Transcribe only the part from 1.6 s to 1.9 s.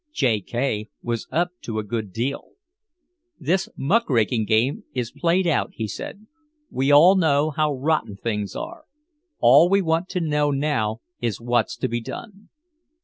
to a